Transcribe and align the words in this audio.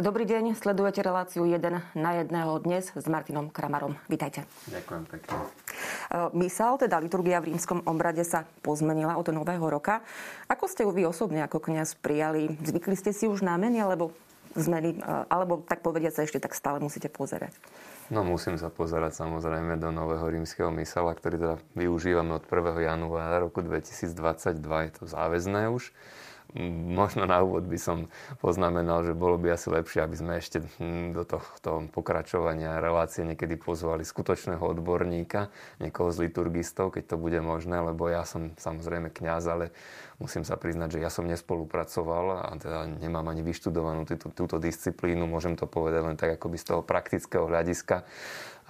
Dobrý 0.00 0.24
deň, 0.24 0.56
sledujete 0.56 1.04
reláciu 1.04 1.44
1 1.44 1.60
na 1.92 2.10
jedného 2.16 2.56
dnes 2.64 2.88
s 2.88 3.04
Martinom 3.04 3.52
Kramarom. 3.52 4.00
Vítajte. 4.08 4.48
Ďakujem 4.72 5.04
pekne. 5.04 5.36
Mysal, 6.32 6.80
teda 6.80 6.96
liturgia 7.04 7.36
v 7.44 7.52
rímskom 7.52 7.84
obrade 7.84 8.24
sa 8.24 8.48
pozmenila 8.64 9.20
od 9.20 9.28
nového 9.28 9.60
roka. 9.68 10.00
Ako 10.48 10.72
ste 10.72 10.88
ju 10.88 10.96
vy 10.96 11.04
osobne 11.04 11.44
ako 11.44 11.60
kňaz 11.60 12.00
prijali? 12.00 12.56
Zvykli 12.64 12.96
ste 12.96 13.12
si 13.12 13.28
už 13.28 13.44
na 13.44 13.60
meny, 13.60 13.76
alebo 13.76 14.16
zmeny, 14.56 15.04
alebo 15.28 15.60
tak 15.68 15.84
povediať 15.84 16.16
sa 16.16 16.24
ešte 16.24 16.40
tak 16.40 16.56
stále 16.56 16.80
musíte 16.80 17.12
pozerať? 17.12 17.52
No 18.08 18.24
musím 18.24 18.56
sa 18.56 18.72
pozerať 18.72 19.20
samozrejme 19.20 19.76
do 19.76 19.92
nového 19.92 20.24
rímskeho 20.32 20.72
mysala, 20.80 21.12
ktorý 21.12 21.36
teda 21.36 21.56
využívame 21.76 22.40
od 22.40 22.48
1. 22.48 22.88
januára 22.88 23.44
roku 23.44 23.60
2022. 23.60 24.16
Je 24.64 24.92
to 24.96 25.04
záväzné 25.04 25.68
už 25.68 25.92
možno 26.94 27.26
na 27.26 27.38
úvod 27.42 27.66
by 27.66 27.78
som 27.78 27.98
poznamenal, 28.42 29.06
že 29.06 29.14
bolo 29.14 29.38
by 29.38 29.54
asi 29.54 29.70
lepšie, 29.70 30.02
aby 30.02 30.16
sme 30.18 30.32
ešte 30.38 30.58
hm, 30.78 31.14
do 31.14 31.22
tohto 31.22 31.86
pokračovania 31.94 32.82
relácie 32.82 33.22
niekedy 33.22 33.54
pozvali 33.54 34.02
skutočného 34.02 34.60
odborníka, 34.60 35.52
niekoho 35.78 36.10
z 36.10 36.26
liturgistov, 36.26 36.94
keď 36.94 37.14
to 37.14 37.16
bude 37.16 37.38
možné, 37.38 37.78
lebo 37.82 38.10
ja 38.10 38.26
som 38.26 38.54
samozrejme 38.58 39.14
kňaz, 39.14 39.44
ale 39.46 39.66
musím 40.20 40.44
sa 40.44 40.60
priznať, 40.60 41.00
že 41.00 41.02
ja 41.02 41.08
som 41.08 41.24
nespolupracoval 41.24 42.44
a 42.44 42.52
teda 42.60 42.86
nemám 43.00 43.26
ani 43.32 43.40
vyštudovanú 43.40 44.04
túto, 44.04 44.28
túto 44.30 44.56
disciplínu, 44.60 45.24
môžem 45.24 45.56
to 45.56 45.64
povedať 45.64 46.02
len 46.04 46.16
tak 46.20 46.36
akoby 46.36 46.60
z 46.60 46.64
toho 46.70 46.80
praktického 46.84 47.48
hľadiska. 47.48 48.04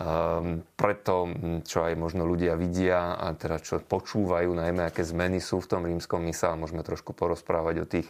Um, 0.01 0.65
preto, 0.81 1.29
čo 1.69 1.85
aj 1.85 1.93
možno 1.93 2.25
ľudia 2.25 2.57
vidia 2.57 3.21
a 3.21 3.37
teda 3.37 3.61
čo 3.61 3.85
počúvajú, 3.85 4.49
najmä 4.49 4.89
aké 4.89 5.05
zmeny 5.05 5.45
sú 5.45 5.61
v 5.61 5.69
tom 5.77 5.85
rímskom 5.85 6.25
mysle, 6.25 6.57
môžeme 6.57 6.81
trošku 6.81 7.13
porozprávať 7.13 7.85
o 7.85 7.87
tých 7.87 8.09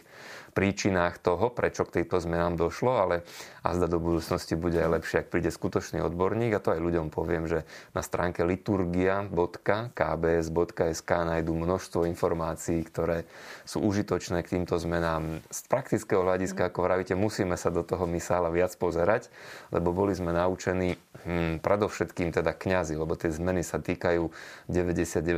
príčinách 0.51 1.23
toho, 1.23 1.49
prečo 1.49 1.87
k 1.87 2.01
tejto 2.01 2.19
zmenám 2.19 2.59
došlo, 2.59 2.99
ale 2.99 3.15
a 3.61 3.77
zda 3.77 3.85
do 3.85 4.01
budúcnosti 4.01 4.57
bude 4.57 4.81
aj 4.81 4.89
lepšie, 4.97 5.21
ak 5.21 5.29
príde 5.29 5.53
skutočný 5.53 6.01
odborník. 6.01 6.57
A 6.57 6.63
to 6.63 6.73
aj 6.73 6.81
ľuďom 6.81 7.13
poviem, 7.13 7.45
že 7.45 7.61
na 7.93 8.01
stránke 8.01 8.41
liturgia.kbs.sk 8.41 11.11
nájdú 11.11 11.53
množstvo 11.53 12.09
informácií, 12.09 12.81
ktoré 12.81 13.29
sú 13.69 13.85
užitočné 13.85 14.41
k 14.41 14.57
týmto 14.57 14.81
zmenám. 14.81 15.45
Z 15.53 15.69
praktického 15.69 16.25
hľadiska, 16.25 16.73
ako 16.73 16.89
vravíte, 16.89 17.13
musíme 17.13 17.53
sa 17.53 17.69
do 17.69 17.85
toho 17.85 18.09
misála 18.09 18.49
viac 18.49 18.73
pozerať, 18.81 19.29
lebo 19.69 19.93
boli 19.93 20.17
sme 20.17 20.33
naučení 20.33 20.97
hm, 21.21 21.61
predovšetkým 21.61 22.33
teda 22.33 22.57
kňazi, 22.57 22.97
lebo 22.97 23.13
tie 23.13 23.29
zmeny 23.29 23.61
sa 23.61 23.77
týkajú 23.77 24.25
99% 24.73 25.37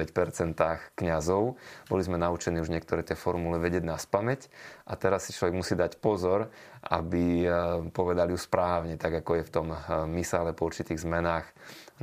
kňazov. 0.96 1.60
Boli 1.92 2.02
sme 2.08 2.16
naučení 2.16 2.64
už 2.64 2.72
niektoré 2.72 3.04
tie 3.04 3.20
formule 3.20 3.60
vedieť 3.60 3.84
na 3.84 4.00
spameť 4.00 4.48
a 4.84 4.94
teraz 5.00 5.24
si 5.24 5.32
človek 5.32 5.56
musí 5.56 5.80
dať 5.80 5.96
pozor, 6.04 6.52
aby 6.92 7.48
eh, 7.48 7.54
povedali 7.96 8.36
ju 8.36 8.40
správne, 8.40 9.00
tak 9.00 9.24
ako 9.24 9.40
je 9.40 9.48
v 9.48 9.54
tom 9.54 9.68
eh, 9.72 9.80
misále 10.08 10.52
po 10.52 10.68
určitých 10.68 11.00
zmenách 11.04 11.48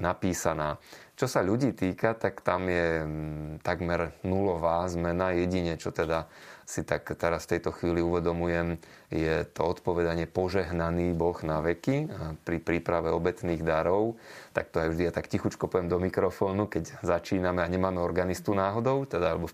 napísaná. 0.01 0.81
Čo 1.21 1.29
sa 1.29 1.45
ľudí 1.45 1.77
týka, 1.77 2.17
tak 2.17 2.41
tam 2.41 2.65
je 2.73 3.05
mm, 3.05 3.61
takmer 3.61 4.17
nulová 4.25 4.89
zmena. 4.89 5.37
Jedine, 5.37 5.77
čo 5.77 5.93
teda 5.93 6.25
si 6.71 6.87
tak 6.87 7.03
teraz 7.19 7.51
v 7.51 7.59
tejto 7.59 7.75
chvíli 7.75 7.99
uvedomujem, 7.99 8.79
je 9.11 9.43
to 9.51 9.67
odpovedanie 9.67 10.31
požehnaný 10.31 11.19
Boh 11.19 11.35
na 11.43 11.59
veky 11.59 12.07
pri 12.47 12.63
príprave 12.63 13.11
obetných 13.11 13.67
darov. 13.67 14.15
Tak 14.55 14.71
to 14.71 14.79
aj 14.79 14.95
vždy 14.95 15.03
ja 15.11 15.13
tak 15.13 15.27
tichučko 15.27 15.67
poviem 15.67 15.91
do 15.91 15.99
mikrofónu, 15.99 16.71
keď 16.71 17.03
začíname 17.03 17.67
a 17.67 17.67
nemáme 17.67 17.99
organistu 17.99 18.55
náhodou, 18.55 19.03
teda 19.03 19.35
alebo 19.35 19.51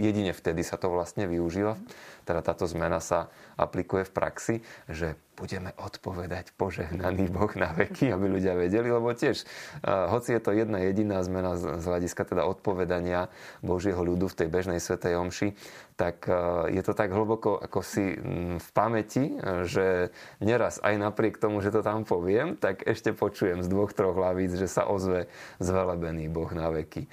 jedine 0.00 0.32
vtedy 0.32 0.64
sa 0.64 0.80
to 0.80 0.88
vlastne 0.88 1.28
využíva 1.28 1.76
teda 2.24 2.40
táto 2.40 2.64
zmena 2.64 2.98
sa 2.98 3.28
aplikuje 3.54 4.08
v 4.08 4.12
praxi, 4.16 4.54
že 4.88 5.14
budeme 5.36 5.76
odpovedať 5.76 6.56
požehnaný 6.56 7.28
Boh 7.30 7.52
na 7.54 7.70
veky, 7.76 8.10
aby 8.10 8.26
ľudia 8.26 8.56
vedeli, 8.56 8.88
lebo 8.88 9.12
tiež, 9.12 9.44
hoci 9.84 10.28
je 10.34 10.40
to 10.40 10.56
jedna 10.56 10.80
jediná 10.82 11.20
zmena 11.22 11.54
z 11.58 11.84
hľadiska 11.84 12.24
teda 12.24 12.48
odpovedania 12.48 13.28
Božieho 13.60 14.00
ľudu 14.00 14.32
v 14.32 14.38
tej 14.42 14.48
bežnej 14.48 14.80
svetej 14.80 15.20
omši, 15.20 15.48
tak 15.94 16.26
je 16.70 16.82
to 16.82 16.92
tak 16.92 17.14
hlboko 17.14 17.58
ako 17.58 17.80
si 17.86 18.18
v 18.58 18.68
pamäti, 18.74 19.38
že 19.62 20.10
neraz 20.42 20.82
aj 20.82 20.98
napriek 20.98 21.38
tomu, 21.38 21.62
že 21.62 21.70
to 21.70 21.86
tam 21.86 22.02
poviem, 22.02 22.58
tak 22.58 22.82
ešte 22.82 23.14
počujem 23.14 23.62
z 23.62 23.68
dvoch, 23.70 23.94
troch 23.94 24.18
hlavíc, 24.18 24.58
že 24.58 24.66
sa 24.66 24.90
ozve 24.90 25.30
zvelebený 25.62 26.26
Boh 26.26 26.50
na 26.50 26.70
veky. 26.74 27.06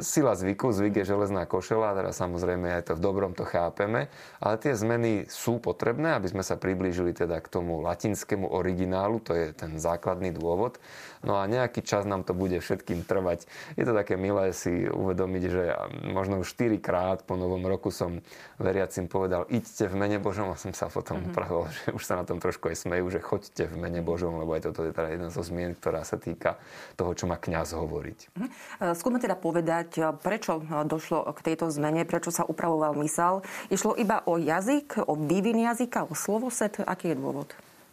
Sila 0.00 0.32
zvyku, 0.32 0.72
zvyk 0.72 1.04
je 1.04 1.10
železná 1.12 1.44
košela, 1.44 1.92
teda 1.92 2.16
samozrejme 2.16 2.80
aj 2.80 2.82
to 2.88 2.92
v 2.96 3.04
dobrom 3.04 3.32
to 3.36 3.44
chápeme, 3.44 4.08
ale 4.40 4.54
tie 4.56 4.72
zmeny 4.72 5.28
sú 5.28 5.60
potrebné, 5.60 6.16
aby 6.16 6.32
sme 6.32 6.40
sa 6.40 6.56
priblížili 6.56 7.12
teda 7.12 7.44
k 7.44 7.52
tomu 7.52 7.84
latinskému 7.84 8.48
originálu, 8.48 9.20
to 9.20 9.36
je 9.36 9.52
ten 9.52 9.76
základný 9.76 10.32
dôvod. 10.32 10.80
No 11.20 11.36
a 11.36 11.44
nejaký 11.44 11.84
čas 11.84 12.08
nám 12.08 12.24
to 12.24 12.32
bude 12.32 12.56
všetkým 12.56 13.04
trvať. 13.04 13.44
Je 13.76 13.84
to 13.84 13.92
také 13.92 14.16
milé 14.16 14.56
si 14.56 14.88
uvedomiť, 14.88 15.42
že 15.44 15.64
možno 16.08 16.40
už 16.40 16.48
4 16.56 16.80
krát 16.80 17.20
po 17.28 17.36
novom 17.50 17.66
roku 17.66 17.90
som 17.90 18.22
veriacim 18.62 19.10
povedal, 19.10 19.42
idte 19.50 19.90
v 19.90 19.98
mene 19.98 20.22
Božom 20.22 20.46
a 20.48 20.56
som 20.56 20.70
sa 20.70 20.86
potom 20.86 21.18
mm-hmm. 21.18 21.34
pravil, 21.34 21.66
že 21.82 21.90
už 21.90 22.02
sa 22.06 22.14
na 22.14 22.24
tom 22.24 22.38
trošku 22.38 22.70
aj 22.70 22.86
smejú, 22.86 23.10
že 23.10 23.18
choďte 23.18 23.66
v 23.66 23.74
mene 23.74 23.98
Božom, 24.06 24.38
lebo 24.38 24.54
aj 24.54 24.70
toto 24.70 24.86
je 24.86 24.94
teda 24.94 25.10
jeden 25.10 25.28
zo 25.34 25.42
zmien, 25.42 25.74
ktorá 25.74 26.06
sa 26.06 26.14
týka 26.14 26.62
toho, 26.94 27.10
čo 27.18 27.26
má 27.26 27.34
kňaz 27.34 27.74
hovoriť. 27.74 28.18
Mm-hmm. 28.38 28.94
Skúsme 28.94 29.18
teda 29.18 29.34
povedať, 29.34 29.98
prečo 30.22 30.62
došlo 30.86 31.26
k 31.34 31.40
tejto 31.52 31.74
zmene, 31.74 32.06
prečo 32.06 32.30
sa 32.30 32.46
upravoval 32.46 32.94
mysal. 33.02 33.42
Išlo 33.74 33.98
iba 33.98 34.22
o 34.30 34.38
jazyk, 34.38 35.10
o 35.10 35.18
vývin 35.18 35.66
jazyka, 35.66 36.06
o 36.06 36.14
slovoset. 36.14 36.78
Aký 36.86 37.10
je 37.10 37.18
dôvod? 37.18 37.50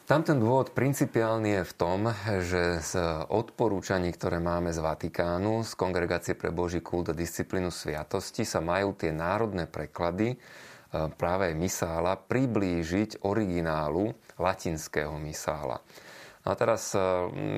Tam 0.07 0.23
ten 0.23 0.40
dôvod 0.40 0.72
principiálny 0.72 1.59
je 1.59 1.63
v 1.68 1.73
tom, 1.75 2.07
že 2.40 2.79
z 2.79 2.95
odporúčaní, 3.28 4.16
ktoré 4.16 4.40
máme 4.40 4.72
z 4.72 4.79
Vatikánu, 4.79 5.68
z 5.68 5.75
Kongregácie 5.75 6.31
pre 6.31 6.47
Boží 6.47 6.79
kult 6.79 7.12
a 7.12 7.19
disciplínu 7.19 7.68
sviatosti, 7.68 8.47
sa 8.47 8.63
majú 8.63 8.96
tie 8.96 9.12
národné 9.12 9.67
preklady 9.67 10.31
e, 10.31 10.38
práve 11.12 11.51
misála 11.59 12.16
priblížiť 12.16 13.28
originálu 13.28 14.16
latinského 14.40 15.12
misála. 15.19 15.84
No 16.47 16.56
a 16.56 16.59
teraz 16.63 16.96
e, 16.96 17.03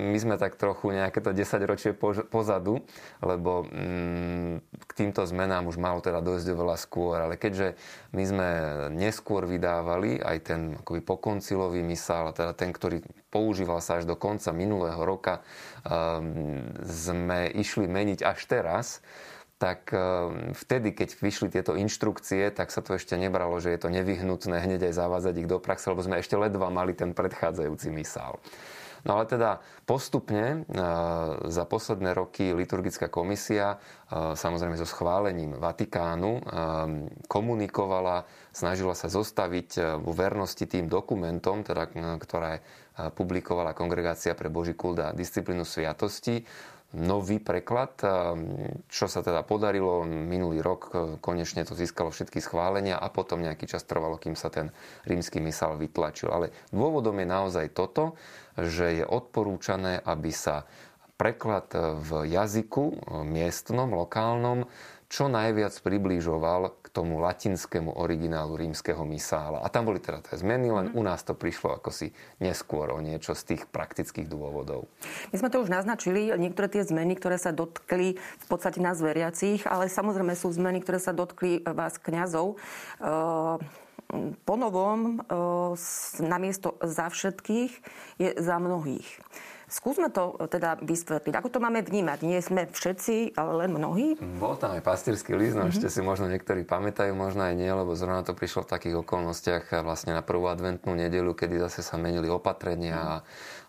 my 0.09 0.17
sme 0.17 0.41
tak 0.41 0.57
trochu 0.57 0.89
nejaké 0.89 1.21
to 1.21 1.29
10 1.29 1.61
ročie 1.69 1.93
pozadu, 2.25 2.81
lebo 3.21 3.69
mm, 3.69 4.65
k 4.81 4.91
týmto 4.97 5.21
zmenám 5.29 5.69
už 5.69 5.77
malo 5.77 6.01
teda 6.01 6.25
dojsť 6.25 6.57
oveľa 6.57 6.77
skôr, 6.81 7.21
ale 7.21 7.37
keďže 7.37 7.77
my 8.17 8.23
sme 8.25 8.49
neskôr 8.89 9.45
vydávali 9.45 10.17
aj 10.17 10.37
ten 10.41 10.73
akoby 10.81 11.05
pokoncilový 11.05 11.85
misál, 11.85 12.33
teda 12.33 12.57
ten, 12.57 12.73
ktorý 12.73 13.05
používal 13.29 13.77
sa 13.77 14.01
až 14.01 14.09
do 14.09 14.17
konca 14.17 14.49
minulého 14.57 15.05
roka, 15.05 15.45
ehm, 15.85 16.73
sme 16.81 17.45
išli 17.53 17.85
meniť 17.85 18.25
až 18.25 18.41
teraz, 18.49 19.05
tak 19.61 19.93
ehm, 19.93 20.57
vtedy, 20.57 20.97
keď 20.97 21.13
vyšli 21.13 21.53
tieto 21.53 21.77
inštrukcie, 21.77 22.49
tak 22.49 22.73
sa 22.73 22.81
to 22.81 22.97
ešte 22.97 23.13
nebralo, 23.21 23.61
že 23.61 23.69
je 23.69 23.79
to 23.85 23.93
nevyhnutné 23.93 24.65
hneď 24.65 24.89
aj 24.89 24.97
zavádzať 24.97 25.45
ich 25.45 25.51
do 25.51 25.61
praxe, 25.61 25.93
lebo 25.93 26.01
sme 26.01 26.17
ešte 26.17 26.33
ledva 26.33 26.73
mali 26.73 26.97
ten 26.97 27.13
predchádzajúci 27.13 27.93
misál. 27.93 28.41
No 29.07 29.19
ale 29.19 29.25
teda 29.29 29.63
postupne 29.87 30.43
e, 30.43 30.75
za 31.47 31.63
posledné 31.63 32.11
roky 32.11 32.51
liturgická 32.51 33.07
komisia, 33.07 33.75
e, 33.75 34.35
samozrejme 34.35 34.75
so 34.75 34.87
schválením 34.87 35.55
Vatikánu, 35.55 36.31
e, 36.37 36.41
komunikovala, 37.31 38.27
snažila 38.51 38.97
sa 38.97 39.07
zostaviť 39.07 40.01
vo 40.03 40.11
vernosti 40.11 40.67
tým 40.67 40.91
dokumentom, 40.91 41.63
teda, 41.63 41.87
ktoré 42.19 42.59
publikovala 43.15 43.77
Kongregácia 43.77 44.35
pre 44.35 44.51
Boží 44.51 44.75
kult 44.75 44.99
a 44.99 45.15
disciplínu 45.15 45.63
sviatosti, 45.63 46.43
nový 46.89 47.37
preklad, 47.37 48.01
čo 48.89 49.05
sa 49.05 49.21
teda 49.21 49.45
podarilo 49.45 50.01
minulý 50.09 50.65
rok, 50.65 50.89
konečne 51.21 51.61
to 51.61 51.77
získalo 51.77 52.09
všetky 52.09 52.41
schválenia 52.41 52.97
a 52.97 53.13
potom 53.13 53.45
nejaký 53.45 53.69
čas 53.69 53.85
trvalo, 53.85 54.17
kým 54.17 54.33
sa 54.33 54.49
ten 54.49 54.73
rímsky 55.05 55.37
mysal 55.37 55.77
vytlačil. 55.77 56.33
Ale 56.33 56.49
dôvodom 56.73 57.13
je 57.21 57.27
naozaj 57.29 57.77
toto, 57.77 58.17
že 58.67 58.99
je 58.99 59.05
odporúčané, 59.07 60.01
aby 60.03 60.33
sa 60.33 60.67
preklad 61.19 61.71
v 61.99 62.31
jazyku 62.31 63.11
miestnom, 63.27 63.91
lokálnom 63.91 64.67
čo 65.09 65.25
najviac 65.25 65.73
približoval 65.81 66.85
k 66.85 66.87
tomu 66.93 67.17
latinskému 67.17 67.97
originálu 67.97 68.53
rímskeho 68.53 69.01
misála. 69.09 69.65
A 69.65 69.67
tam 69.73 69.89
boli 69.89 69.97
teda 69.97 70.21
tie 70.21 70.37
zmeny, 70.37 70.69
len 70.69 70.93
u 70.93 71.01
nás 71.01 71.25
to 71.25 71.33
prišlo 71.33 71.81
ako 71.81 71.89
si 71.89 72.13
neskôr 72.37 72.93
o 72.93 73.01
niečo 73.01 73.33
z 73.33 73.41
tých 73.57 73.65
praktických 73.73 74.29
dôvodov. 74.29 74.85
My 75.33 75.41
sme 75.41 75.49
to 75.49 75.65
už 75.65 75.73
naznačili, 75.73 76.29
niektoré 76.37 76.69
tie 76.69 76.85
zmeny, 76.85 77.17
ktoré 77.17 77.41
sa 77.41 77.49
dotkli 77.49 78.21
v 78.21 78.45
podstate 78.45 78.77
nás 78.77 79.01
veriacich, 79.01 79.65
ale 79.65 79.89
samozrejme 79.89 80.37
sú 80.37 80.53
zmeny, 80.53 80.85
ktoré 80.85 81.01
sa 81.01 81.09
dotkli 81.09 81.65
vás 81.65 81.97
kňazov. 81.97 82.61
Po 83.01 83.57
novom 84.59 85.23
namiesto 86.19 86.75
za 86.83 87.07
všetkých 87.07 87.71
je 88.19 88.29
za 88.35 88.57
mnohých. 88.59 89.07
Skúsme 89.69 90.09
to 90.09 90.33
teda 90.49 90.81
vysvetliť. 90.81 91.33
Ako 91.37 91.53
to 91.53 91.61
máme 91.61 91.85
vnímať? 91.85 92.25
Nie 92.25 92.41
sme 92.41 92.65
všetci, 92.65 93.37
ale 93.37 93.65
len 93.65 93.77
mnohí? 93.77 94.17
Bol 94.41 94.57
tam 94.57 94.73
aj 94.73 94.81
pastierský 94.81 95.37
list, 95.37 95.53
no 95.53 95.69
mm-hmm. 95.69 95.77
ešte 95.77 95.93
si 95.93 96.01
možno 96.01 96.25
niektorí 96.25 96.65
pamätajú, 96.65 97.13
možno 97.13 97.45
aj 97.45 97.53
nie, 97.53 97.69
lebo 97.69 97.93
zrovna 97.93 98.25
to 98.25 98.33
prišlo 98.33 98.65
v 98.65 98.71
takých 98.73 98.95
okolnostiach 99.05 99.85
vlastne 99.85 100.17
na 100.17 100.25
prvú 100.25 100.49
adventnú 100.49 100.97
nedelu, 100.97 101.37
kedy 101.37 101.61
zase 101.61 101.85
sa 101.85 102.01
menili 102.01 102.25
opatrenia 102.25 102.97
mm. 102.97 103.05
a 103.05 103.15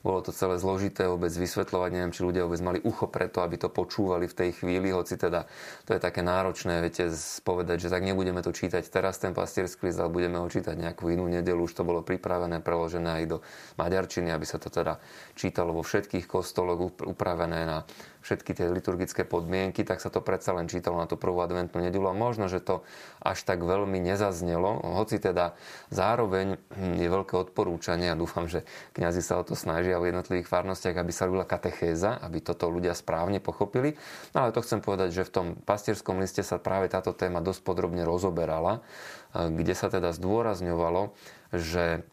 bolo 0.01 0.25
to 0.25 0.33
celé 0.33 0.57
zložité 0.57 1.05
vôbec 1.05 1.29
vysvetľovať. 1.29 1.91
Neviem, 1.93 2.13
či 2.13 2.25
ľudia 2.25 2.49
vôbec 2.49 2.61
mali 2.65 2.79
ucho 2.81 3.05
preto, 3.09 3.45
aby 3.45 3.61
to 3.61 3.69
počúvali 3.69 4.25
v 4.25 4.35
tej 4.37 4.51
chvíli, 4.57 4.89
hoci 4.93 5.21
teda 5.21 5.45
to 5.85 5.93
je 5.93 6.01
také 6.01 6.25
náročné, 6.25 6.81
viete, 6.81 7.13
povedať, 7.45 7.85
že 7.85 7.93
tak 7.93 8.01
nebudeme 8.05 8.41
to 8.41 8.53
čítať 8.53 8.81
teraz 8.89 9.21
ten 9.21 9.37
pastierský 9.37 9.93
list, 9.93 10.01
ale 10.01 10.09
budeme 10.09 10.41
ho 10.41 10.49
čítať 10.49 10.73
nejakú 10.73 11.13
inú 11.13 11.29
nedelu. 11.29 11.61
Už 11.61 11.77
to 11.77 11.85
bolo 11.85 12.01
pripravené, 12.01 12.65
preložené 12.65 13.23
aj 13.23 13.25
do 13.29 13.39
maďarčiny, 13.77 14.33
aby 14.33 14.47
sa 14.49 14.57
to 14.57 14.73
teda 14.73 14.97
čítalo 15.37 15.77
vo 15.77 15.85
všetkých 15.85 16.25
kostoloch, 16.25 16.81
upravené 17.05 17.69
na 17.69 17.85
všetky 18.21 18.53
tie 18.53 18.67
liturgické 18.69 19.25
podmienky, 19.25 19.81
tak 19.85 19.99
sa 20.05 20.13
to 20.13 20.21
predsa 20.21 20.53
len 20.53 20.69
čítalo 20.69 21.01
na 21.01 21.09
tú 21.09 21.17
prvú 21.17 21.41
adventnú 21.41 21.81
nedelu 21.81 22.13
a 22.13 22.15
možno, 22.15 22.47
že 22.53 22.61
to 22.61 22.85
až 23.21 23.43
tak 23.45 23.65
veľmi 23.65 23.97
nezaznelo, 23.97 24.81
hoci 25.01 25.17
teda 25.17 25.57
zároveň 25.89 26.61
je 27.01 27.09
veľké 27.09 27.35
odporúčanie 27.37 28.13
a 28.13 28.19
dúfam, 28.19 28.45
že 28.45 28.69
kňazi 28.93 29.23
sa 29.25 29.41
o 29.41 29.45
to 29.45 29.57
snažia 29.57 29.97
v 29.97 30.13
jednotlivých 30.13 30.49
farnostiach, 30.49 30.97
aby 31.01 31.13
sa 31.13 31.27
robila 31.29 31.49
katechéza, 31.49 32.21
aby 32.21 32.45
toto 32.45 32.69
ľudia 32.69 32.93
správne 32.93 33.41
pochopili. 33.41 33.97
No 34.37 34.45
ale 34.45 34.53
to 34.53 34.61
chcem 34.61 34.85
povedať, 34.85 35.17
že 35.17 35.27
v 35.29 35.33
tom 35.33 35.47
pastierskom 35.57 36.21
liste 36.21 36.45
sa 36.45 36.61
práve 36.61 36.93
táto 36.93 37.17
téma 37.17 37.41
dosť 37.41 37.65
podrobne 37.65 38.05
rozoberala, 38.05 38.85
kde 39.33 39.75
sa 39.79 39.89
teda 39.89 40.11
zdôrazňovalo, 40.13 41.15
že 41.51 42.07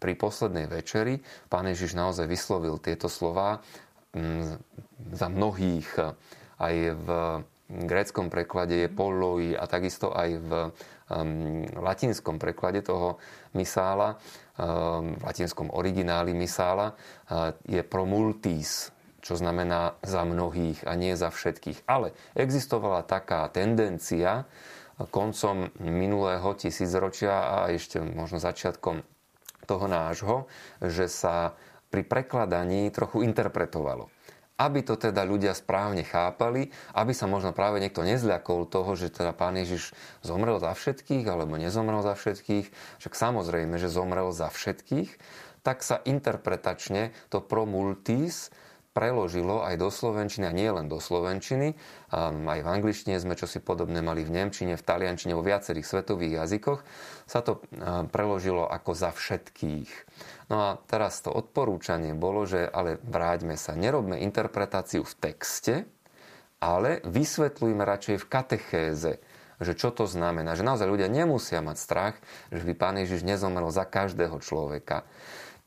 pri 0.00 0.12
poslednej 0.16 0.64
večeri 0.68 1.20
pán 1.52 1.68
Ježiš 1.68 1.92
naozaj 1.92 2.24
vyslovil 2.24 2.80
tieto 2.80 3.08
slova 3.08 3.60
Mm, 3.60 3.89
za 5.12 5.28
mnohých 5.30 5.88
aj 6.60 6.76
v 6.98 7.08
gréckom 7.70 8.26
preklade 8.28 8.86
je 8.86 8.88
poloi 8.90 9.54
a 9.54 9.64
takisto 9.70 10.10
aj 10.10 10.30
v 10.42 10.50
um, 11.10 11.62
latinskom 11.78 12.42
preklade 12.42 12.82
toho 12.82 13.22
misála, 13.54 14.18
um, 14.58 15.14
v 15.14 15.22
latinskom 15.22 15.70
origináli 15.70 16.34
misála 16.34 16.92
uh, 16.92 17.54
je 17.62 17.80
pro 17.86 18.02
multis, 18.02 18.90
čo 19.22 19.38
znamená 19.38 19.94
za 20.02 20.26
mnohých 20.26 20.82
a 20.82 20.98
nie 20.98 21.14
za 21.14 21.30
všetkých. 21.30 21.86
Ale 21.86 22.10
existovala 22.34 23.06
taká 23.06 23.46
tendencia 23.54 24.50
koncom 25.08 25.72
minulého 25.80 26.52
tisícročia 26.58 27.32
a 27.32 27.56
ešte 27.72 28.02
možno 28.02 28.36
začiatkom 28.36 29.00
toho 29.64 29.86
nášho, 29.86 30.36
že 30.82 31.08
sa 31.08 31.54
pri 31.90 32.06
prekladaní 32.06 32.88
trochu 32.94 33.26
interpretovalo. 33.26 34.08
Aby 34.60 34.84
to 34.84 34.94
teda 35.00 35.24
ľudia 35.24 35.56
správne 35.56 36.04
chápali, 36.04 36.70
aby 36.92 37.12
sa 37.16 37.24
možno 37.24 37.56
práve 37.56 37.80
niekto 37.80 38.04
nezľakol 38.04 38.68
toho, 38.68 38.92
že 38.94 39.10
teda 39.10 39.32
Pán 39.32 39.56
Ježiš 39.56 39.96
zomrel 40.20 40.60
za 40.60 40.76
všetkých 40.76 41.24
alebo 41.26 41.56
nezomrel 41.58 42.04
za 42.04 42.14
všetkých, 42.14 42.68
však 43.00 43.14
samozrejme, 43.16 43.80
že 43.80 43.88
zomrel 43.88 44.30
za 44.36 44.52
všetkých, 44.52 45.10
tak 45.60 45.84
sa 45.84 46.00
interpretačne 46.04 47.12
to 47.28 47.40
pro 47.44 47.64
multis 47.68 48.52
preložilo 49.00 49.64
aj 49.64 49.80
do 49.80 49.88
slovenčiny 49.88 50.44
a 50.44 50.52
nie 50.52 50.68
len 50.68 50.84
do 50.84 51.00
slovenčiny. 51.00 51.72
Aj 52.12 52.60
v 52.60 52.68
angličtine 52.68 53.16
sme 53.16 53.32
čosi 53.32 53.64
podobné 53.64 54.04
mali 54.04 54.20
v 54.20 54.36
nemčine, 54.36 54.76
v 54.76 54.84
taliančine, 54.84 55.32
vo 55.32 55.40
viacerých 55.40 55.88
svetových 55.88 56.44
jazykoch. 56.44 56.84
Sa 57.24 57.40
to 57.40 57.64
preložilo 58.12 58.68
ako 58.68 58.92
za 58.92 59.16
všetkých. 59.16 59.88
No 60.52 60.56
a 60.60 60.68
teraz 60.84 61.24
to 61.24 61.32
odporúčanie 61.32 62.12
bolo, 62.12 62.44
že 62.44 62.68
ale 62.68 63.00
vráťme 63.00 63.56
sa, 63.56 63.72
nerobme 63.72 64.20
interpretáciu 64.20 65.00
v 65.00 65.14
texte, 65.16 65.74
ale 66.60 67.00
vysvetlujme 67.08 67.80
radšej 67.80 68.20
v 68.20 68.26
katechéze, 68.28 69.12
že 69.64 69.72
čo 69.72 69.96
to 69.96 70.04
znamená. 70.04 70.52
Že 70.52 70.68
naozaj 70.68 70.92
ľudia 70.92 71.08
nemusia 71.08 71.64
mať 71.64 71.76
strach, 71.80 72.16
že 72.52 72.68
by 72.68 72.74
Pán 72.76 73.00
Ježiš 73.00 73.24
nezomrel 73.24 73.72
za 73.72 73.88
každého 73.88 74.36
človeka. 74.44 75.08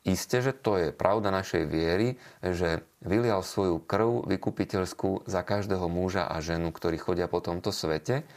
Isté, 0.04 0.44
že 0.44 0.52
to 0.52 0.76
je 0.76 0.90
pravda 0.92 1.32
našej 1.32 1.64
viery, 1.64 2.20
že 2.44 2.84
vylial 3.00 3.40
svoju 3.40 3.80
krv 3.80 4.28
vykupiteľskú 4.28 5.24
za 5.24 5.42
každého 5.48 5.88
muža 5.88 6.28
a 6.28 6.44
ženu, 6.44 6.76
ktorí 6.76 7.00
chodia 7.00 7.32
po 7.32 7.40
tomto 7.40 7.72
svete. 7.72 8.28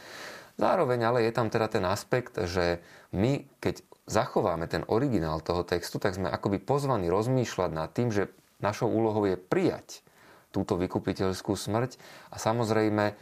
Zároveň 0.56 1.10
ale 1.10 1.18
je 1.26 1.32
tam 1.34 1.50
teda 1.50 1.66
ten 1.66 1.82
aspekt, 1.82 2.38
že 2.38 2.78
my, 3.10 3.44
keď 3.58 3.82
zachováme 4.06 4.70
ten 4.70 4.86
originál 4.86 5.42
toho 5.42 5.66
textu, 5.66 5.98
tak 5.98 6.14
sme 6.14 6.30
akoby 6.30 6.62
pozvaní 6.62 7.10
rozmýšľať 7.10 7.70
nad 7.74 7.90
tým, 7.90 8.14
že 8.14 8.30
našou 8.62 8.86
úlohou 8.86 9.26
je 9.26 9.34
prijať 9.34 10.06
túto 10.54 10.78
vykupiteľskú 10.78 11.52
smrť 11.52 11.98
a 12.32 12.40
samozrejme 12.40 13.04
e, 13.10 13.14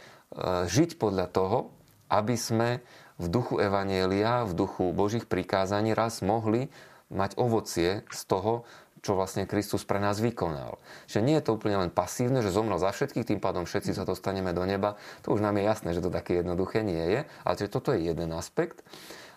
žiť 0.69 1.01
podľa 1.01 1.27
toho, 1.33 1.73
aby 2.13 2.37
sme 2.37 2.79
v 3.17 3.25
duchu 3.27 3.59
Evanielia, 3.59 4.47
v 4.47 4.53
duchu 4.55 4.93
Božích 4.93 5.25
prikázaní 5.27 5.91
raz 5.97 6.21
mohli 6.21 6.69
mať 7.13 7.37
ovocie 7.37 8.01
z 8.09 8.21
toho, 8.25 8.65
čo 9.05 9.13
vlastne 9.13 9.45
Kristus 9.45 9.85
pre 9.85 10.01
nás 10.01 10.17
vykonal. 10.17 10.81
Že 11.05 11.19
nie 11.21 11.37
je 11.37 11.45
to 11.45 11.53
úplne 11.53 11.77
len 11.77 11.91
pasívne, 11.93 12.41
že 12.41 12.49
zomrel 12.49 12.81
za 12.81 12.89
všetkých, 12.89 13.29
tým 13.29 13.41
pádom 13.41 13.69
všetci 13.69 13.93
sa 13.93 14.01
dostaneme 14.01 14.49
do 14.49 14.65
neba. 14.65 14.97
To 15.21 15.37
už 15.37 15.45
nám 15.45 15.61
je 15.61 15.63
jasné, 15.69 15.89
že 15.93 16.01
to 16.01 16.09
také 16.09 16.41
jednoduché 16.41 16.81
nie 16.81 17.05
je, 17.13 17.19
ale 17.45 17.53
toto 17.69 17.93
je 17.93 18.01
jeden 18.01 18.33
aspekt. 18.33 18.81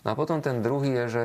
No 0.09 0.15
a 0.15 0.15
potom 0.17 0.41
ten 0.41 0.65
druhý 0.65 1.05
je, 1.05 1.07
že 1.13 1.23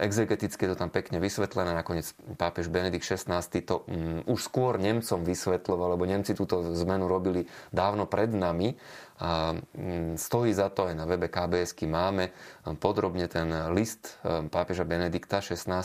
exegeticky 0.00 0.66
je 0.66 0.70
to 0.72 0.80
tam 0.80 0.90
pekne 0.90 1.20
vysvetlené. 1.20 1.76
Nakoniec 1.76 2.12
pápež 2.40 2.72
Benedikt 2.72 3.04
XVI 3.04 3.42
to 3.62 3.84
um, 3.86 4.24
už 4.24 4.40
skôr 4.50 4.80
Nemcom 4.80 5.20
vysvetloval, 5.22 5.94
lebo 5.96 6.08
Nemci 6.08 6.32
túto 6.32 6.60
zmenu 6.74 7.06
robili 7.06 7.44
dávno 7.70 8.08
pred 8.08 8.32
nami. 8.32 8.76
A 9.20 9.52
um, 9.52 10.16
stojí 10.16 10.56
za 10.56 10.72
to, 10.72 10.88
aj 10.88 10.96
na 10.96 11.04
webe 11.04 11.28
KBS 11.28 11.76
máme 11.84 12.32
um, 12.32 12.76
podrobne 12.76 13.28
ten 13.28 13.48
list 13.76 14.16
um, 14.24 14.48
pápeža 14.48 14.88
Benedikta 14.88 15.44
XVI, 15.44 15.84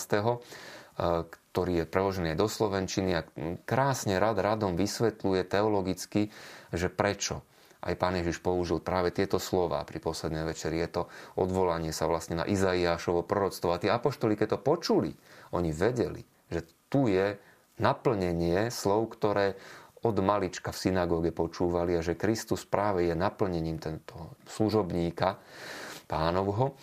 ktorý 0.95 1.83
je 1.83 1.85
preložený 1.91 2.39
do 2.39 2.47
Slovenčiny 2.47 3.19
a 3.19 3.27
krásne 3.67 4.15
rad 4.15 4.39
radom 4.39 4.79
vysvetľuje 4.79 5.43
teologicky, 5.43 6.31
že 6.71 6.87
prečo 6.87 7.43
aj 7.85 7.95
pán 8.01 8.17
Ježiš 8.17 8.41
použil 8.41 8.81
práve 8.81 9.13
tieto 9.13 9.37
slova 9.37 9.85
pri 9.85 10.01
poslednej 10.01 10.41
večeri. 10.49 10.81
Je 10.81 10.89
to 10.89 11.01
odvolanie 11.37 11.93
sa 11.93 12.09
vlastne 12.09 12.41
na 12.41 12.45
Izaiášovo 12.49 13.21
proroctvo. 13.21 13.71
A 13.71 13.81
tí 13.81 13.87
apoštoli, 13.87 14.33
keď 14.33 14.57
to 14.57 14.59
počuli, 14.65 15.13
oni 15.53 15.69
vedeli, 15.69 16.25
že 16.49 16.65
tu 16.89 17.05
je 17.05 17.37
naplnenie 17.77 18.73
slov, 18.73 19.13
ktoré 19.13 19.53
od 20.05 20.17
malička 20.21 20.69
v 20.69 20.81
synagóge 20.81 21.31
počúvali 21.33 21.97
a 21.97 22.05
že 22.05 22.17
Kristus 22.17 22.65
práve 22.65 23.09
je 23.09 23.15
naplnením 23.17 23.81
tento 23.81 24.37
služobníka 24.45 25.41
pánovho 26.05 26.77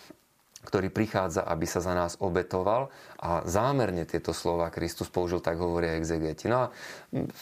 ktorý 0.63 0.89
prichádza, 0.89 1.43
aby 1.43 1.67
sa 1.67 1.83
za 1.83 1.93
nás 1.93 2.15
obetoval 2.19 2.87
a 3.19 3.43
zámerne 3.43 4.07
tieto 4.07 4.31
slova 4.31 4.71
Kristus 4.71 5.11
použil, 5.11 5.43
tak 5.43 5.59
hovoria 5.59 5.99
exegeti. 5.99 6.47
No 6.47 6.67
a 6.67 6.71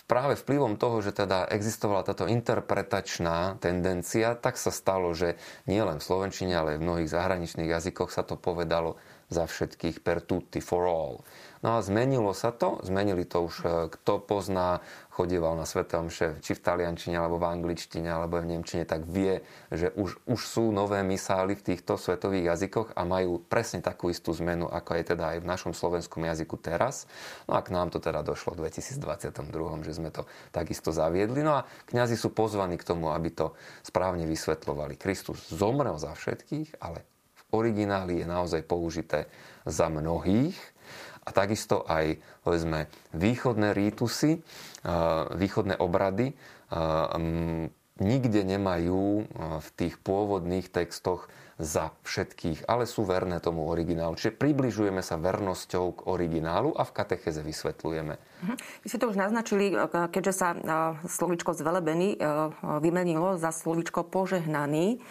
práve 0.10 0.38
vplyvom 0.38 0.76
toho, 0.76 1.06
že 1.06 1.14
teda 1.14 1.46
existovala 1.50 2.02
táto 2.02 2.26
interpretačná 2.26 3.62
tendencia, 3.62 4.34
tak 4.34 4.58
sa 4.58 4.74
stalo, 4.74 5.14
že 5.14 5.38
nie 5.70 5.82
len 5.82 6.02
v 6.02 6.06
Slovenčine, 6.06 6.54
ale 6.58 6.76
aj 6.76 6.80
v 6.82 6.86
mnohých 6.90 7.14
zahraničných 7.14 7.70
jazykoch 7.70 8.10
sa 8.10 8.26
to 8.26 8.36
povedalo 8.36 8.98
za 9.32 9.48
všetkých 9.48 10.04
per 10.04 10.20
tutti, 10.26 10.60
for 10.60 10.84
all. 10.90 11.24
No 11.62 11.78
a 11.78 11.86
zmenilo 11.86 12.34
sa 12.34 12.50
to, 12.50 12.82
zmenili 12.82 13.22
to 13.22 13.46
už, 13.46 13.56
e, 13.62 13.66
kto 13.94 14.18
pozná, 14.18 14.82
chodieval 15.14 15.54
na 15.54 15.70
Svete 15.70 15.94
Omše, 16.02 16.42
či 16.42 16.58
v 16.58 16.64
taliančine, 16.66 17.14
alebo 17.14 17.38
v 17.38 17.54
angličtine, 17.54 18.10
alebo 18.10 18.42
v 18.42 18.58
nemčine, 18.58 18.82
tak 18.82 19.06
vie, 19.06 19.46
že 19.70 19.94
už, 19.94 20.26
už 20.26 20.42
sú 20.42 20.74
nové 20.74 21.06
misály 21.06 21.54
v 21.54 21.62
týchto 21.62 22.02
svetových 22.02 22.58
jazykoch 22.58 22.98
a 22.98 23.06
majú 23.06 23.38
presne 23.46 23.86
takú 23.86 24.10
istú 24.10 24.34
zmenu, 24.42 24.66
ako 24.66 24.98
je 24.98 25.04
teda 25.14 25.38
aj 25.38 25.46
v 25.46 25.50
našom 25.54 25.74
slovenskom 25.78 26.26
jazyku 26.26 26.58
teraz. 26.58 27.06
No 27.46 27.54
a 27.54 27.62
k 27.62 27.70
nám 27.70 27.94
to 27.94 28.02
teda 28.02 28.26
došlo 28.26 28.58
v 28.58 28.66
2022, 28.66 29.86
že 29.86 29.94
sme 29.94 30.10
to 30.10 30.26
takisto 30.50 30.90
zaviedli. 30.90 31.46
No 31.46 31.62
a 31.62 31.70
kňazi 31.94 32.18
sú 32.18 32.34
pozvaní 32.34 32.82
k 32.82 32.88
tomu, 32.90 33.14
aby 33.14 33.30
to 33.30 33.54
správne 33.86 34.26
vysvetlovali. 34.26 34.98
Kristus 34.98 35.46
zomrel 35.54 36.02
za 36.02 36.18
všetkých, 36.18 36.82
ale 36.82 37.06
v 37.38 37.42
origináli 37.54 38.24
je 38.24 38.26
naozaj 38.26 38.66
použité 38.66 39.30
za 39.68 39.92
mnohých 39.92 40.71
a 41.22 41.30
takisto 41.30 41.86
aj 41.86 42.18
povedzme, 42.42 42.90
východné 43.14 43.78
rítusy, 43.78 44.42
východné 45.38 45.78
obrady 45.78 46.34
nikde 48.02 48.42
nemajú 48.42 49.30
v 49.62 49.68
tých 49.78 50.02
pôvodných 50.02 50.74
textoch 50.74 51.30
za 51.62 51.94
všetkých, 52.02 52.66
ale 52.66 52.90
sú 52.90 53.06
verné 53.06 53.38
tomu 53.38 53.70
originálu. 53.70 54.18
Čiže 54.18 54.34
približujeme 54.34 55.06
sa 55.06 55.22
vernosťou 55.22 56.02
k 56.02 56.10
originálu 56.10 56.74
a 56.74 56.82
v 56.82 56.96
katecheze 56.98 57.46
vysvetlujeme. 57.46 58.18
Mhm. 58.18 58.56
Vy 58.82 58.88
ste 58.90 58.98
to 58.98 59.14
už 59.14 59.22
naznačili, 59.22 59.78
keďže 60.10 60.34
sa 60.34 60.58
slovičko 61.06 61.54
zvelebený 61.54 62.18
vymenilo 62.82 63.38
za 63.38 63.54
slovičko 63.54 64.10
požehnaný. 64.10 65.06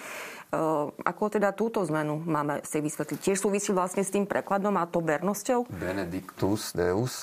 Ako 1.06 1.30
teda 1.30 1.54
túto 1.54 1.78
zmenu 1.86 2.18
máme 2.26 2.58
si 2.66 2.82
vysvetliť? 2.82 3.18
Tiež 3.22 3.38
súvisí 3.38 3.70
vlastne 3.70 4.02
s 4.02 4.10
tým 4.10 4.26
prekladom 4.26 4.74
a 4.74 4.90
to 4.90 4.98
vernosťou? 4.98 5.70
Benedictus 5.70 6.74
Deus, 6.74 7.22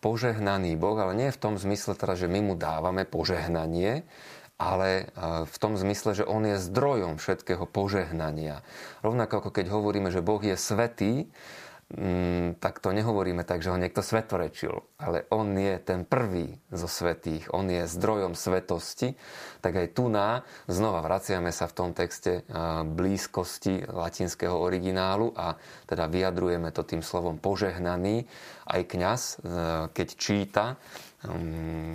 požehnaný 0.00 0.80
Boh, 0.80 0.96
ale 0.96 1.12
nie 1.12 1.28
v 1.28 1.36
tom 1.36 1.60
zmysle 1.60 1.92
teda, 1.92 2.16
že 2.16 2.24
my 2.24 2.40
mu 2.40 2.54
dávame 2.56 3.04
požehnanie, 3.04 4.08
ale 4.56 5.12
v 5.44 5.56
tom 5.60 5.76
zmysle, 5.76 6.18
že 6.18 6.24
on 6.24 6.42
je 6.48 6.56
zdrojom 6.56 7.20
všetkého 7.20 7.68
požehnania. 7.68 8.64
Rovnako 9.04 9.44
ako 9.44 9.50
keď 9.52 9.68
hovoríme, 9.68 10.08
že 10.08 10.24
Boh 10.24 10.40
je 10.40 10.56
svetý, 10.56 11.28
mm, 11.94 12.60
tak 12.60 12.84
to 12.84 12.92
nehovoríme 12.92 13.44
tak, 13.48 13.64
že 13.64 13.72
ho 13.72 13.80
niekto 13.80 14.04
svetorečil, 14.04 14.84
ale 15.00 15.24
on 15.32 15.56
je 15.56 15.80
ten 15.80 16.04
prvý 16.04 16.60
zo 16.68 16.84
svetých, 16.84 17.48
on 17.54 17.68
je 17.72 17.88
zdrojom 17.88 18.36
svetosti, 18.36 19.16
tak 19.64 19.72
aj 19.74 19.96
tu 19.96 20.12
na, 20.12 20.44
znova 20.68 21.00
vraciame 21.00 21.48
sa 21.48 21.64
v 21.66 21.76
tom 21.76 21.90
texte 21.96 22.44
blízkosti 22.84 23.88
latinského 23.88 24.54
originálu 24.54 25.32
a 25.32 25.56
teda 25.88 26.06
vyjadrujeme 26.06 26.68
to 26.70 26.84
tým 26.84 27.00
slovom 27.00 27.40
požehnaný. 27.40 28.28
Aj 28.68 28.84
kňaz, 28.84 29.20
e, 29.20 29.36
keď 29.96 30.08
číta 30.20 30.64
mm, 31.24 31.87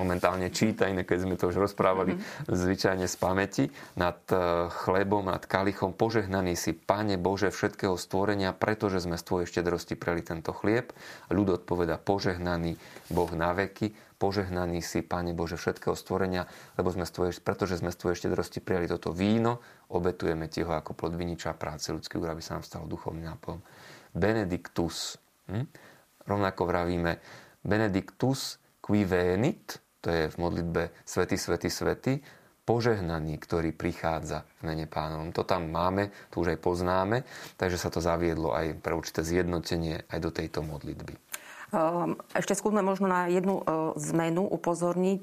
momentálne 0.00 0.48
číta, 0.48 0.88
iné 0.88 1.04
keď 1.04 1.18
sme 1.28 1.36
to 1.36 1.52
už 1.52 1.60
rozprávali 1.60 2.16
mm-hmm. 2.16 2.48
zvyčajne 2.48 3.04
z 3.04 3.16
pamäti, 3.20 3.64
nad 4.00 4.16
e, 4.32 4.66
chlebom, 4.72 5.28
nad 5.28 5.44
kalichom, 5.44 5.92
požehnaný 5.92 6.56
si, 6.56 6.72
Pane 6.72 7.20
Bože, 7.20 7.52
všetkého 7.52 8.00
stvorenia, 8.00 8.56
pretože 8.56 9.04
sme 9.04 9.20
z 9.20 9.24
Tvojej 9.28 9.46
štedrosti 9.52 9.94
preli 10.00 10.24
tento 10.24 10.56
chlieb. 10.56 10.96
Ľud 11.28 11.60
odpoveda, 11.60 12.00
požehnaný 12.00 12.80
Boh 13.12 13.30
na 13.36 13.52
veky, 13.52 13.92
požehnaný 14.16 14.80
si, 14.80 15.04
Pane 15.04 15.36
Bože, 15.36 15.60
všetkého 15.60 15.96
stvorenia, 15.96 16.44
lebo 16.76 16.92
sme 16.92 17.08
z 17.08 17.12
tvojej, 17.16 17.32
pretože 17.40 17.80
sme 17.80 17.88
z 17.88 18.00
Tvojej 18.00 18.16
štedrosti 18.20 18.60
prijali 18.60 18.88
toto 18.88 19.16
víno, 19.16 19.64
obetujeme 19.92 20.48
Ti 20.52 20.68
ho 20.68 20.76
ako 20.76 20.92
plod 20.92 21.16
viniča 21.16 21.56
práce 21.56 21.88
ľudský, 21.88 22.20
aby 22.20 22.44
sa 22.44 22.60
nám 22.60 22.64
stalo 22.68 22.84
duchovný 22.84 23.24
nápom. 23.24 23.64
Benedictus. 24.12 25.16
Hm? 25.48 25.66
Rovnako 26.28 26.62
vravíme 26.68 27.12
Benedictus 27.64 28.60
qui 28.80 29.08
venit, 29.08 29.80
to 30.00 30.08
je 30.08 30.32
v 30.32 30.36
modlitbe 30.40 30.92
Svety, 31.04 31.36
Svety, 31.36 31.68
Svety, 31.68 32.12
požehnaný, 32.64 33.40
ktorý 33.40 33.74
prichádza 33.74 34.46
v 34.60 34.72
mene 34.72 34.86
pánovom. 34.86 35.34
To 35.34 35.42
tam 35.42 35.74
máme, 35.74 36.14
to 36.30 36.44
už 36.44 36.54
aj 36.54 36.58
poznáme, 36.62 37.26
takže 37.58 37.80
sa 37.80 37.90
to 37.90 37.98
zaviedlo 37.98 38.54
aj 38.54 38.78
pre 38.78 38.94
určité 38.94 39.26
zjednotenie 39.26 40.06
aj 40.06 40.18
do 40.22 40.30
tejto 40.30 40.62
modlitby. 40.62 41.18
Ehm, 41.70 42.18
ešte 42.34 42.54
skúsme 42.54 42.82
možno 42.82 43.10
na 43.10 43.26
jednu 43.30 43.62
e, 43.62 43.64
zmenu 44.10 44.46
upozorniť. 44.46 45.22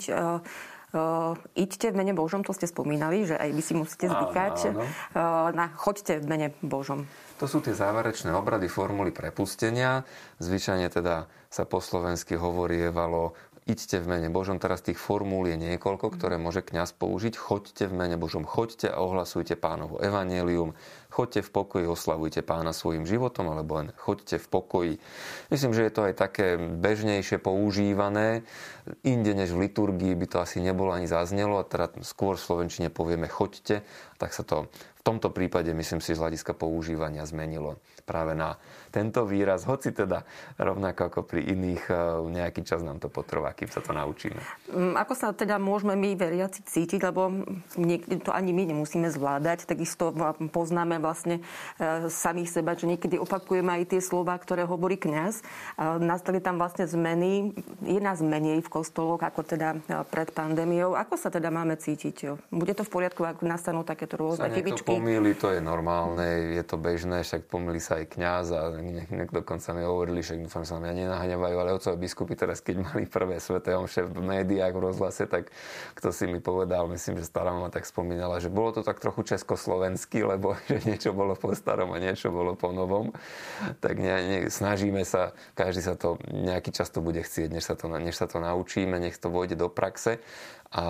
Uh, 0.88 1.36
iďte 1.52 1.92
v 1.92 2.00
mene 2.00 2.16
Božom, 2.16 2.48
to 2.48 2.56
ste 2.56 2.64
spomínali, 2.64 3.28
že 3.28 3.36
aj 3.36 3.50
vy 3.52 3.60
si 3.60 3.76
musíte 3.76 4.08
zvykať. 4.08 4.72
Áno, 4.72 4.80
áno. 4.80 4.84
Uh, 5.12 5.52
na 5.52 5.68
choďte 5.76 6.24
v 6.24 6.26
mene 6.32 6.48
Božom. 6.64 7.04
To 7.44 7.46
sú 7.46 7.60
tie 7.60 7.76
záverečné 7.76 8.32
obrady 8.32 8.72
formuly 8.72 9.12
prepustenia. 9.12 10.08
Zvyčajne 10.40 10.88
teda 10.88 11.28
sa 11.52 11.68
po 11.68 11.84
slovensky 11.84 12.40
hovorievalo 12.40 13.36
Iďte 13.68 14.00
v 14.00 14.08
mene 14.08 14.32
Božom, 14.32 14.64
teraz 14.64 14.80
tých 14.80 14.96
formúl 14.96 15.44
je 15.52 15.60
niekoľko, 15.60 16.16
ktoré 16.16 16.40
môže 16.40 16.64
kňaz 16.64 16.96
použiť. 16.96 17.36
Choďte 17.36 17.92
v 17.92 18.00
mene 18.00 18.16
Božom, 18.16 18.48
choďte 18.48 18.88
a 18.88 19.04
ohlasujte 19.04 19.60
pánovo 19.60 20.00
evanelium. 20.00 20.72
Choďte 21.12 21.44
v 21.44 21.50
pokoji, 21.52 21.84
oslavujte 21.84 22.48
pána 22.48 22.72
svojim 22.72 23.04
životom, 23.04 23.52
alebo 23.52 23.84
len 23.84 23.92
choďte 24.00 24.40
v 24.40 24.48
pokoji. 24.48 24.94
Myslím, 25.52 25.76
že 25.76 25.84
je 25.84 25.92
to 25.92 26.02
aj 26.08 26.14
také 26.16 26.56
bežnejšie 26.56 27.44
používané. 27.44 28.48
Inde 29.04 29.36
než 29.36 29.52
v 29.52 29.68
liturgii 29.68 30.16
by 30.16 30.26
to 30.32 30.38
asi 30.40 30.64
nebolo 30.64 30.96
ani 30.96 31.12
zaznelo, 31.12 31.60
a 31.60 31.68
teda 31.68 31.92
skôr 32.08 32.40
v 32.40 32.48
Slovenčine 32.48 32.88
povieme 32.88 33.28
choďte, 33.28 33.84
tak 34.16 34.32
sa 34.32 34.48
to 34.48 34.72
tomto 35.08 35.32
prípade, 35.32 35.72
myslím 35.72 36.04
si, 36.04 36.12
z 36.12 36.20
hľadiska 36.20 36.52
používania 36.52 37.24
zmenilo 37.24 37.80
práve 38.04 38.36
na 38.36 38.60
tento 38.92 39.28
výraz, 39.28 39.68
hoci 39.68 39.92
teda 39.92 40.24
rovnako 40.60 41.12
ako 41.12 41.20
pri 41.28 41.44
iných 41.44 41.84
e, 41.88 41.94
nejaký 42.32 42.64
čas 42.64 42.84
nám 42.84 43.04
to 43.04 43.12
potrvá, 43.12 43.52
kým 43.52 43.68
sa 43.68 43.84
to 43.84 43.92
naučíme. 43.92 44.40
Mm, 44.72 44.96
ako 44.96 45.14
sa 45.14 45.36
teda 45.36 45.60
môžeme 45.60 45.96
my 45.96 46.16
veriaci 46.16 46.64
cítiť, 46.64 47.04
lebo 47.04 47.30
to 48.24 48.32
ani 48.32 48.52
my 48.56 48.64
nemusíme 48.72 49.12
zvládať, 49.12 49.68
takisto 49.68 50.16
poznáme 50.52 51.04
vlastne 51.04 51.44
e, 51.78 52.08
samých 52.08 52.60
seba, 52.60 52.80
že 52.80 52.88
niekedy 52.88 53.20
opakujeme 53.20 53.84
aj 53.84 53.96
tie 53.96 54.02
slova, 54.02 54.36
ktoré 54.40 54.64
hovorí 54.64 54.96
kňaz. 54.96 55.44
Nastali 56.00 56.40
tam 56.40 56.58
vlastne 56.58 56.88
zmeny, 56.88 57.54
je 57.84 58.00
nás 58.00 58.24
menej 58.24 58.64
v 58.64 58.70
kostoloch 58.72 59.22
ako 59.22 59.46
teda 59.46 59.78
e, 59.78 60.02
pred 60.08 60.32
pandémiou. 60.32 60.96
Ako 60.98 61.20
sa 61.20 61.30
teda 61.30 61.54
máme 61.54 61.78
cítiť? 61.78 62.50
Bude 62.50 62.74
to 62.74 62.88
v 62.88 62.90
poriadku, 62.90 63.22
ak 63.28 63.44
nastanú 63.46 63.84
takéto 63.86 64.18
rôzne 64.18 64.50
chybičky? 64.50 64.97
Pomýli, 64.98 65.38
to 65.38 65.54
je 65.54 65.62
normálne, 65.62 66.58
je 66.58 66.64
to 66.66 66.82
bežné, 66.82 67.22
však 67.22 67.46
pomýli 67.46 67.78
sa 67.78 68.02
aj 68.02 68.18
kňaz 68.18 68.46
a 68.50 68.62
niekto 68.82 69.46
dokonca 69.46 69.70
mi 69.78 69.86
hovorili, 69.86 70.26
že 70.26 70.42
dúfam 70.42 70.66
sa 70.66 70.82
mňa 70.82 71.06
nenahnevajú, 71.06 71.56
ale 71.62 71.78
otcové 71.78 72.02
biskupy 72.02 72.34
teraz, 72.34 72.66
keď 72.66 72.82
mali 72.82 73.06
prvé 73.06 73.38
sveté 73.38 73.78
omše 73.78 74.10
v 74.10 74.18
médiách, 74.26 74.74
v 74.74 74.82
rozhlase, 74.90 75.30
tak 75.30 75.54
kto 75.94 76.10
si 76.10 76.26
mi 76.26 76.42
povedal, 76.42 76.90
myslím, 76.90 77.22
že 77.22 77.30
stará 77.30 77.54
mama 77.54 77.70
tak 77.70 77.86
spomínala, 77.86 78.42
že 78.42 78.50
bolo 78.50 78.74
to 78.74 78.82
tak 78.82 78.98
trochu 78.98 79.38
československý, 79.38 80.26
lebo 80.26 80.58
že 80.70 80.82
niečo 80.90 81.14
bolo 81.14 81.38
po 81.38 81.54
starom 81.54 81.94
a 81.94 82.02
niečo 82.02 82.34
bolo 82.34 82.58
po 82.58 82.74
novom. 82.74 83.14
Tak 83.78 84.02
ne, 84.02 84.14
ne, 84.26 84.38
snažíme 84.50 85.06
sa, 85.06 85.38
každý 85.54 85.86
sa 85.86 85.94
to 85.94 86.18
nejaký 86.34 86.74
čas 86.74 86.90
to 86.90 87.06
bude 87.06 87.22
chcieť, 87.22 87.54
než 87.54 87.70
sa 87.70 87.78
to, 87.78 87.86
než 87.94 88.18
sa 88.18 88.26
to 88.26 88.42
naučíme, 88.42 88.98
nech 88.98 89.22
to 89.22 89.30
vojde 89.30 89.54
do 89.54 89.70
praxe 89.70 90.18
a 90.68 90.84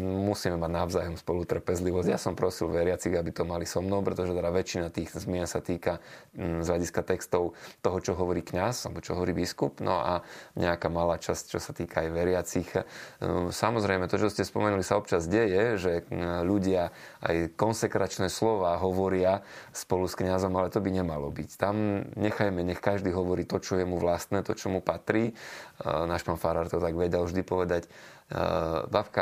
musíme 0.00 0.58
mať 0.58 0.70
navzájom 0.74 1.14
spolu 1.14 1.46
trpezlivosť. 1.46 2.08
Ja 2.10 2.18
som 2.18 2.34
prosil 2.34 2.66
veriacich, 2.66 3.14
aby 3.14 3.30
to 3.30 3.46
mali 3.46 3.62
so 3.62 3.78
mnou, 3.78 4.02
pretože 4.02 4.34
teda 4.34 4.50
väčšina 4.50 4.90
tých 4.90 5.14
zmien 5.14 5.46
sa 5.46 5.62
týka 5.62 6.02
mm, 6.34 6.66
z 6.66 6.66
hľadiska 6.66 7.06
textov 7.06 7.54
toho, 7.78 7.98
čo 8.02 8.18
hovorí 8.18 8.42
kňaz 8.42 8.90
alebo 8.90 8.98
čo 8.98 9.14
hovorí 9.14 9.30
biskup, 9.30 9.78
no 9.78 10.02
a 10.02 10.26
nejaká 10.58 10.90
malá 10.90 11.14
časť, 11.22 11.54
čo 11.54 11.60
sa 11.62 11.70
týka 11.70 12.02
aj 12.02 12.08
veriacich. 12.10 12.68
Ehm, 12.74 13.54
samozrejme, 13.54 14.10
to, 14.10 14.18
čo 14.18 14.34
ste 14.34 14.42
spomenuli, 14.42 14.82
sa 14.82 14.98
občas 14.98 15.30
deje, 15.30 15.78
že 15.78 15.92
mm, 16.10 16.42
ľudia 16.42 16.90
aj 17.22 17.54
konsekračné 17.54 18.26
slova 18.26 18.82
hovoria 18.82 19.46
spolu 19.70 20.10
s 20.10 20.18
kňazom, 20.18 20.50
ale 20.58 20.74
to 20.74 20.82
by 20.82 20.90
nemalo 20.90 21.30
byť. 21.30 21.50
Tam 21.54 22.02
nechajme, 22.18 22.66
nech 22.66 22.82
každý 22.82 23.14
hovorí 23.14 23.46
to, 23.46 23.62
čo 23.62 23.78
je 23.78 23.86
mu 23.86 24.02
vlastné, 24.02 24.42
to, 24.42 24.58
čo 24.58 24.74
mu 24.74 24.82
patrí. 24.82 25.38
Ehm, 25.86 26.10
náš 26.10 26.26
pán 26.26 26.34
Farar 26.34 26.66
to 26.66 26.82
tak 26.82 26.98
vedel 26.98 27.22
vždy 27.22 27.46
povedať, 27.46 27.86
Babka, 28.86 29.19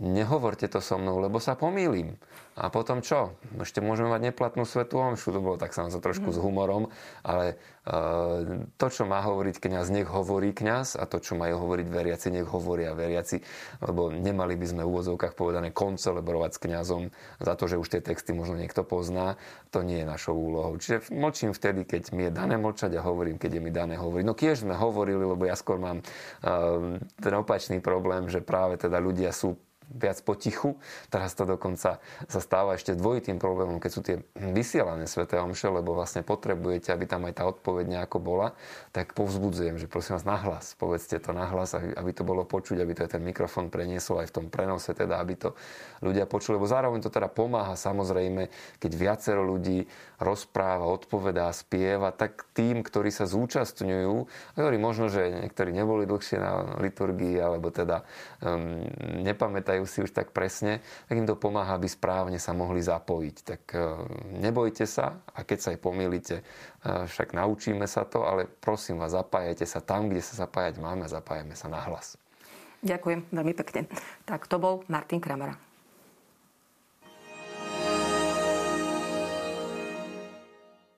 nehovorte 0.00 0.68
to 0.68 0.80
so 0.80 0.98
mnou, 0.98 1.20
lebo 1.22 1.40
sa 1.40 1.54
pomýlim. 1.54 2.16
A 2.56 2.72
potom 2.72 3.04
čo? 3.04 3.36
Ešte 3.60 3.84
môžeme 3.84 4.08
mať 4.08 4.32
neplatnú 4.32 4.64
svetú 4.64 4.96
omšu. 4.96 5.28
To 5.28 5.44
bolo 5.44 5.60
tak 5.60 5.76
samozrejme 5.76 6.00
trošku 6.00 6.28
mm. 6.32 6.34
s 6.34 6.38
humorom, 6.40 6.88
ale 7.20 7.60
uh, 7.84 8.64
to, 8.80 8.86
čo 8.88 9.04
má 9.04 9.20
hovoriť 9.20 9.60
kňaz, 9.60 9.92
nech 9.92 10.08
hovorí 10.08 10.56
kňaz 10.56 10.96
a 10.96 11.04
to, 11.04 11.20
čo 11.20 11.36
majú 11.36 11.60
hovoriť 11.68 11.84
veriaci, 11.84 12.32
nech 12.32 12.48
hovoria 12.48 12.96
veriaci. 12.96 13.44
Lebo 13.84 14.08
nemali 14.08 14.56
by 14.56 14.66
sme 14.72 14.82
v 14.82 14.88
úvozovkách 14.88 15.36
povedané 15.36 15.68
koncelebrovať 15.68 16.56
s 16.56 16.62
kňazom 16.64 17.02
za 17.44 17.52
to, 17.60 17.68
že 17.68 17.76
už 17.76 17.92
tie 17.92 18.00
texty 18.00 18.32
možno 18.32 18.56
niekto 18.56 18.88
pozná. 18.88 19.36
To 19.76 19.84
nie 19.84 20.00
je 20.00 20.08
našou 20.08 20.32
úlohou. 20.32 20.80
Čiže 20.80 21.12
mlčím 21.12 21.52
vtedy, 21.52 21.84
keď 21.84 22.16
mi 22.16 22.24
je 22.24 22.32
dané 22.32 22.56
mlčať 22.56 22.96
a 22.96 23.04
hovorím, 23.04 23.36
keď 23.36 23.60
je 23.60 23.60
mi 23.60 23.68
dané 23.68 24.00
hovoriť. 24.00 24.24
No 24.24 24.32
kiež 24.32 24.64
sme 24.64 24.72
hovorili, 24.72 25.20
lebo 25.20 25.44
ja 25.44 25.60
skôr 25.60 25.76
mám 25.76 26.00
uh, 26.00 26.96
ten 27.20 27.34
opačný 27.36 27.84
problém, 27.84 28.32
že 28.32 28.40
práve 28.40 28.80
teda 28.80 28.96
ľudia 28.96 29.28
sú 29.36 29.60
viac 29.90 30.18
potichu. 30.26 30.78
Teraz 31.08 31.34
to 31.38 31.46
dokonca 31.46 32.02
sa 32.26 32.40
stáva 32.42 32.74
ešte 32.74 32.98
dvojitým 32.98 33.38
problémom, 33.38 33.78
keď 33.78 33.90
sú 33.90 34.00
tie 34.02 34.16
vysielané 34.34 35.06
sveté 35.06 35.38
omše, 35.38 35.70
lebo 35.70 35.94
vlastne 35.94 36.26
potrebujete, 36.26 36.90
aby 36.90 37.06
tam 37.06 37.26
aj 37.26 37.34
tá 37.38 37.44
odpoveď 37.46 38.00
nejako 38.00 38.18
bola, 38.18 38.58
tak 38.90 39.14
povzbudzujem, 39.14 39.78
že 39.78 39.86
prosím 39.86 40.18
vás 40.18 40.26
nahlas, 40.26 40.64
povedzte 40.76 41.22
to 41.22 41.30
nahlas, 41.30 41.74
aby 41.76 42.10
to 42.10 42.26
bolo 42.26 42.42
počuť, 42.42 42.82
aby 42.82 42.92
to 42.94 43.04
aj 43.06 43.18
ten 43.18 43.22
mikrofón 43.22 43.70
preniesol 43.70 44.22
aj 44.22 44.30
v 44.30 44.34
tom 44.42 44.46
prenose, 44.50 44.90
teda 44.90 45.22
aby 45.22 45.34
to 45.38 45.54
ľudia 46.02 46.26
počuli, 46.26 46.58
lebo 46.58 46.66
zároveň 46.68 47.00
to 47.04 47.10
teda 47.10 47.30
pomáha 47.30 47.78
samozrejme, 47.78 48.48
keď 48.82 48.92
viacero 48.94 49.42
ľudí 49.46 49.86
rozpráva, 50.16 50.88
odpovedá, 50.88 51.52
spieva, 51.52 52.08
tak 52.12 52.48
tým, 52.56 52.80
ktorí 52.80 53.12
sa 53.12 53.28
zúčastňujú, 53.28 54.14
ktorí 54.56 54.76
možno, 54.80 55.12
že 55.12 55.44
niektorí 55.44 55.70
neboli 55.76 56.08
dlhšie 56.08 56.38
na 56.40 56.80
liturgii, 56.80 57.36
alebo 57.36 57.68
teda 57.68 58.02
um, 58.40 58.80
nepamätajú 59.20 59.75
nepamätajú 59.76 59.84
si 59.84 59.98
už 60.00 60.12
tak 60.16 60.32
presne, 60.32 60.80
tak 61.08 61.18
im 61.20 61.28
to 61.28 61.36
pomáha, 61.36 61.76
aby 61.76 61.88
správne 61.88 62.40
sa 62.40 62.56
mohli 62.56 62.80
zapojiť. 62.80 63.36
Tak 63.44 63.62
e, 63.76 63.78
nebojte 64.40 64.88
sa 64.88 65.20
a 65.36 65.44
keď 65.44 65.58
sa 65.60 65.68
aj 65.76 65.78
pomýlite, 65.84 66.36
e, 66.40 66.44
však 67.04 67.36
naučíme 67.36 67.84
sa 67.84 68.08
to, 68.08 68.24
ale 68.24 68.48
prosím 68.48 68.96
vás, 69.00 69.12
zapájajte 69.12 69.68
sa 69.68 69.84
tam, 69.84 70.08
kde 70.08 70.24
sa 70.24 70.48
zapájať 70.48 70.80
máme 70.80 71.04
a 71.04 71.12
zapájame 71.12 71.52
sa 71.52 71.68
na 71.68 71.84
hlas. 71.84 72.16
Ďakujem 72.80 73.32
veľmi 73.32 73.54
pekne. 73.56 73.88
Tak 74.24 74.48
to 74.48 74.56
bol 74.56 74.84
Martin 74.88 75.20
Kramera. 75.20 75.56